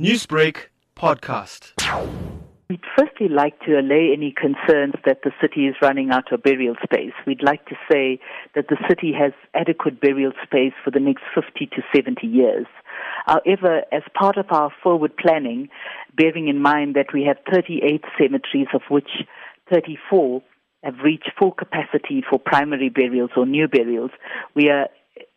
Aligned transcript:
Newsbreak 0.00 0.70
podcast. 0.96 1.70
We'd 2.68 2.80
firstly 2.98 3.28
like 3.28 3.60
to 3.60 3.78
allay 3.78 4.10
any 4.12 4.34
concerns 4.36 4.94
that 5.06 5.20
the 5.22 5.30
city 5.40 5.66
is 5.66 5.76
running 5.80 6.10
out 6.10 6.32
of 6.32 6.42
burial 6.42 6.74
space. 6.82 7.12
We'd 7.28 7.44
like 7.44 7.64
to 7.66 7.76
say 7.88 8.18
that 8.56 8.66
the 8.68 8.76
city 8.88 9.12
has 9.16 9.30
adequate 9.54 10.00
burial 10.00 10.32
space 10.42 10.72
for 10.84 10.90
the 10.90 10.98
next 10.98 11.22
50 11.32 11.66
to 11.66 11.82
70 11.94 12.26
years. 12.26 12.66
However, 13.26 13.82
as 13.92 14.02
part 14.18 14.36
of 14.36 14.46
our 14.50 14.72
forward 14.82 15.16
planning, 15.16 15.68
bearing 16.16 16.48
in 16.48 16.60
mind 16.60 16.96
that 16.96 17.14
we 17.14 17.22
have 17.22 17.36
38 17.52 18.02
cemeteries, 18.18 18.74
of 18.74 18.82
which 18.90 19.22
34 19.72 20.42
have 20.82 20.94
reached 21.04 21.30
full 21.38 21.52
capacity 21.52 22.24
for 22.28 22.40
primary 22.40 22.88
burials 22.88 23.30
or 23.36 23.46
new 23.46 23.68
burials, 23.68 24.10
we 24.56 24.70
are 24.70 24.88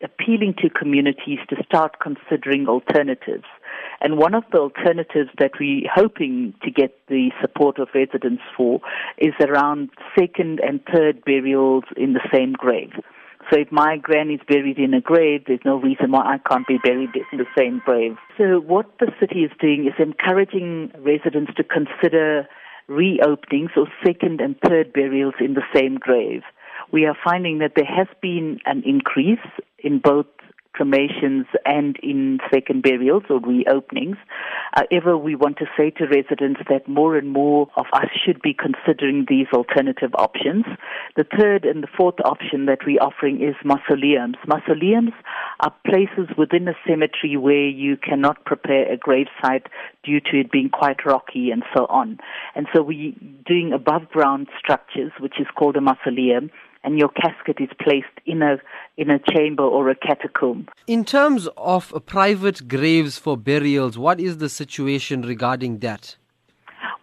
appealing 0.03 0.55
to 0.61 0.69
communities 0.69 1.39
to 1.49 1.55
start 1.63 1.97
considering 2.01 2.67
alternatives. 2.67 3.45
And 4.01 4.17
one 4.17 4.33
of 4.33 4.43
the 4.51 4.59
alternatives 4.59 5.29
that 5.39 5.51
we're 5.59 5.89
hoping 5.93 6.53
to 6.63 6.71
get 6.71 6.97
the 7.07 7.31
support 7.41 7.79
of 7.79 7.89
residents 7.95 8.43
for 8.55 8.79
is 9.17 9.33
around 9.41 9.89
second 10.17 10.59
and 10.59 10.79
third 10.93 11.23
burials 11.25 11.83
in 11.95 12.13
the 12.13 12.21
same 12.33 12.53
grave. 12.53 12.91
So 13.51 13.59
if 13.59 13.71
my 13.71 13.97
granny's 13.97 14.41
buried 14.47 14.77
in 14.77 14.93
a 14.93 14.99
grave, 14.99 15.43
there's 15.47 15.63
no 15.63 15.77
reason 15.77 16.11
why 16.11 16.35
I 16.35 16.37
can't 16.49 16.67
be 16.67 16.77
buried 16.83 17.11
in 17.31 17.37
the 17.37 17.45
same 17.57 17.81
grave. 17.85 18.17
So 18.37 18.59
what 18.59 18.87
the 18.99 19.11
city 19.19 19.39
is 19.39 19.51
doing 19.59 19.87
is 19.87 19.93
encouraging 19.99 20.91
residents 20.99 21.53
to 21.55 21.63
consider 21.63 22.47
reopenings 22.89 23.75
or 23.77 23.87
second 24.05 24.41
and 24.41 24.55
third 24.67 24.91
burials 24.91 25.35
in 25.39 25.53
the 25.53 25.63
same 25.73 25.95
grave. 25.95 26.41
We 26.91 27.05
are 27.05 27.17
finding 27.23 27.59
that 27.59 27.73
there 27.75 27.85
has 27.85 28.07
been 28.21 28.59
an 28.65 28.83
increase 28.85 29.45
in 29.79 29.99
both 29.99 30.27
cremations 30.77 31.47
and 31.65 31.97
in 32.03 32.37
second 32.53 32.83
burials 32.83 33.23
or 33.31 33.39
reopenings. 33.39 34.17
However, 34.73 35.17
we 35.17 35.35
want 35.35 35.57
to 35.57 35.65
say 35.75 35.89
to 35.97 36.05
residents 36.05 36.61
that 36.69 36.87
more 36.87 37.17
and 37.17 37.31
more 37.31 37.67
of 37.75 37.87
us 37.93 38.09
should 38.23 38.39
be 38.43 38.53
considering 38.53 39.25
these 39.27 39.47
alternative 39.53 40.11
options. 40.13 40.65
The 41.15 41.25
third 41.39 41.65
and 41.65 41.81
the 41.81 41.87
fourth 41.97 42.19
option 42.23 42.67
that 42.67 42.85
we're 42.85 43.01
offering 43.01 43.41
is 43.41 43.55
mausoleums. 43.65 44.35
Mausoleums 44.47 45.13
are 45.61 45.73
places 45.83 46.29
within 46.37 46.67
a 46.67 46.77
cemetery 46.87 47.37
where 47.37 47.67
you 47.67 47.97
cannot 47.97 48.45
prepare 48.45 48.91
a 48.91 48.97
grave 48.97 49.27
site 49.41 49.65
due 50.03 50.19
to 50.19 50.41
it 50.41 50.51
being 50.51 50.69
quite 50.69 51.05
rocky 51.05 51.49
and 51.49 51.63
so 51.75 51.87
on. 51.87 52.19
And 52.53 52.67
so 52.75 52.83
we're 52.83 53.13
doing 53.47 53.71
above 53.73 54.09
ground 54.09 54.47
structures, 54.59 55.11
which 55.19 55.39
is 55.39 55.47
called 55.57 55.75
a 55.75 55.81
mausoleum 55.81 56.51
and 56.87 56.97
your 56.97 57.09
casket 57.09 57.57
is 57.59 57.69
placed 57.81 58.17
in 58.25 58.41
a 58.41 58.55
in 58.95 59.09
a 59.09 59.19
chamber 59.33 59.63
or 59.63 59.89
a 59.89 59.95
catacomb. 59.95 60.69
In 60.87 61.03
terms 61.03 61.49
of 61.57 61.81
private 62.05 62.65
graves 62.69 63.17
for 63.17 63.35
burials, 63.35 63.97
what 63.97 64.21
is 64.21 64.37
the 64.37 64.47
situation 64.47 65.21
regarding 65.21 65.79
that? 65.79 66.15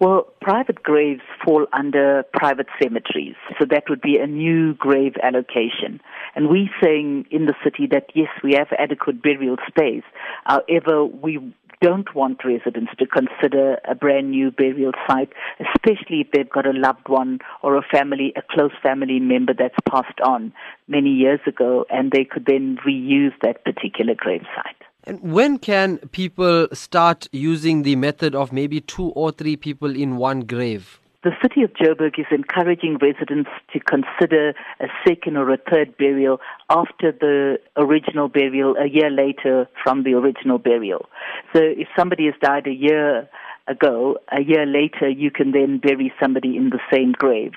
Well, 0.01 0.27
private 0.41 0.83
graves 0.83 1.21
fall 1.45 1.67
under 1.75 2.25
private 2.33 2.69
cemeteries, 2.83 3.37
so 3.59 3.67
that 3.69 3.85
would 3.91 4.01
be 4.01 4.17
a 4.17 4.27
new 4.27 4.73
grave 4.75 5.15
allocation. 5.23 6.01
And 6.35 6.49
we're 6.49 6.75
saying 6.83 7.27
in 7.31 7.45
the 7.45 7.55
city 7.63 7.87
that 7.91 8.07
yes, 8.15 8.31
we 8.43 8.55
have 8.55 8.69
adequate 8.79 9.23
burial 9.23 9.57
space. 9.69 10.03
However, 10.45 11.05
we 11.05 11.55
don't 11.85 12.15
want 12.15 12.43
residents 12.47 12.93
to 12.99 13.07
consider 13.07 13.79
a 13.87 13.95
brand 13.95 14.31
new 14.31 14.51
burial 14.51 14.93
site, 15.07 15.31
especially 15.61 16.23
if 16.23 16.31
they've 16.33 16.49
got 16.49 16.67
a 16.67 16.73
loved 16.73 17.07
one 17.09 17.41
or 17.63 17.77
a 17.77 17.83
family, 17.83 18.33
a 18.37 18.43
close 18.51 18.73
family 18.83 19.21
member 19.21 19.53
that's 19.53 19.77
passed 19.87 20.19
on 20.25 20.51
many 20.89 21.11
years 21.11 21.41
ago, 21.47 21.85
and 21.91 22.11
they 22.11 22.25
could 22.25 22.47
then 22.47 22.79
reuse 22.87 23.35
that 23.43 23.63
particular 23.67 24.15
grave 24.15 24.45
site. 24.57 24.77
And 25.07 25.21
when 25.21 25.59
can 25.59 25.99
people 26.13 26.69
start 26.73 27.29
using 27.33 27.83
the 27.83 27.97
method 27.97 28.35
of 28.35 28.51
maybe 28.51 28.81
two 28.81 29.09
or 29.09 29.31
three 29.31 29.57
people 29.57 29.95
in 29.95 30.17
one 30.17 30.41
grave? 30.41 30.99
The 31.25 31.33
city 31.41 31.63
of 31.63 31.73
Joburg 31.73 32.19
is 32.19 32.27
encouraging 32.31 32.99
residents 33.01 33.49
to 33.73 33.81
consider 33.81 34.51
a 34.79 34.89
second 35.09 35.39
or 35.39 35.51
a 35.55 35.57
third 35.57 35.97
burial 35.97 36.39
after 36.69 37.13
the 37.13 37.57
original 37.79 38.29
burial 38.29 38.77
a 38.77 38.87
year 38.87 39.11
later 39.11 39.67
from 39.83 40.03
the 40.03 40.13
original 40.13 40.59
burial. 40.59 41.07
So 41.55 41.61
if 41.63 41.89
somebody 41.99 42.27
has 42.27 42.35
died 42.43 42.67
a 42.67 42.75
year 42.75 43.31
ago, 43.67 44.19
a 44.31 44.43
year 44.43 44.67
later 44.67 45.09
you 45.09 45.31
can 45.31 45.53
then 45.53 45.79
bury 45.79 46.13
somebody 46.21 46.59
in 46.59 46.69
the 46.69 46.81
same 46.93 47.13
grave. 47.13 47.53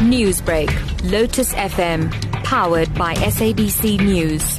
Newsbreak, 0.00 0.68
Lotus 1.08 1.54
FM, 1.54 2.10
powered 2.42 2.92
by 2.94 3.14
SABC 3.14 4.00
News. 4.00 4.58